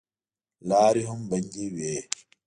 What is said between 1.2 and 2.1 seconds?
بندې وې.